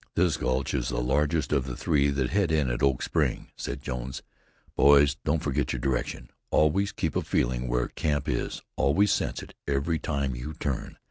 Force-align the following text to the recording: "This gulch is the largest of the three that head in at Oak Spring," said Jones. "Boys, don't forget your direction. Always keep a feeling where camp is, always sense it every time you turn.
"This 0.15 0.35
gulch 0.35 0.73
is 0.73 0.89
the 0.89 0.99
largest 0.99 1.53
of 1.53 1.65
the 1.67 1.75
three 1.77 2.09
that 2.09 2.31
head 2.31 2.51
in 2.51 2.71
at 2.71 2.81
Oak 2.81 3.03
Spring," 3.03 3.51
said 3.55 3.83
Jones. 3.83 4.23
"Boys, 4.75 5.17
don't 5.23 5.43
forget 5.43 5.73
your 5.73 5.79
direction. 5.79 6.31
Always 6.49 6.91
keep 6.91 7.15
a 7.15 7.21
feeling 7.21 7.67
where 7.67 7.87
camp 7.89 8.27
is, 8.27 8.63
always 8.77 9.11
sense 9.11 9.43
it 9.43 9.53
every 9.67 9.99
time 9.99 10.33
you 10.33 10.55
turn. 10.59 10.97